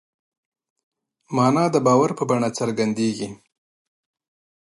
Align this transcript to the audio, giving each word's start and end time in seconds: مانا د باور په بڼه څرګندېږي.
مانا 1.35 1.65
د 1.71 1.75
باور 1.85 2.09
په 2.19 2.23
بڼه 2.29 2.49
څرګندېږي. 2.57 3.29